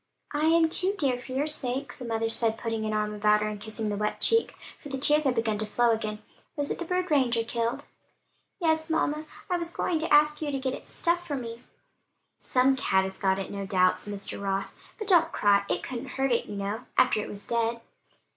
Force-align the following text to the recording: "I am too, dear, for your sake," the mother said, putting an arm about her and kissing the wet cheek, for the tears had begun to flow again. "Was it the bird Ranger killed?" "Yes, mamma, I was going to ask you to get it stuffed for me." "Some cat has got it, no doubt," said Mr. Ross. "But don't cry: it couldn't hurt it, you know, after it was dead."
"I 0.33 0.45
am 0.47 0.67
too, 0.67 0.95
dear, 0.97 1.19
for 1.19 1.31
your 1.33 1.45
sake," 1.45 1.99
the 1.99 2.05
mother 2.05 2.27
said, 2.27 2.57
putting 2.57 2.85
an 2.85 2.91
arm 2.93 3.13
about 3.13 3.41
her 3.43 3.47
and 3.47 3.61
kissing 3.61 3.89
the 3.89 3.95
wet 3.95 4.19
cheek, 4.19 4.55
for 4.81 4.89
the 4.89 4.97
tears 4.97 5.25
had 5.25 5.35
begun 5.35 5.59
to 5.59 5.65
flow 5.67 5.91
again. 5.91 6.23
"Was 6.55 6.71
it 6.71 6.79
the 6.79 6.85
bird 6.85 7.11
Ranger 7.11 7.43
killed?" 7.43 7.83
"Yes, 8.59 8.89
mamma, 8.89 9.27
I 9.47 9.57
was 9.57 9.69
going 9.71 9.99
to 9.99 10.11
ask 10.11 10.41
you 10.41 10.49
to 10.51 10.57
get 10.57 10.73
it 10.73 10.87
stuffed 10.87 11.27
for 11.27 11.35
me." 11.35 11.61
"Some 12.39 12.75
cat 12.75 13.03
has 13.03 13.19
got 13.19 13.37
it, 13.37 13.51
no 13.51 13.67
doubt," 13.67 13.99
said 13.99 14.11
Mr. 14.11 14.41
Ross. 14.41 14.79
"But 14.97 15.07
don't 15.07 15.31
cry: 15.31 15.65
it 15.69 15.83
couldn't 15.83 16.07
hurt 16.17 16.31
it, 16.31 16.47
you 16.47 16.55
know, 16.55 16.85
after 16.97 17.19
it 17.21 17.29
was 17.29 17.45
dead." 17.45 17.79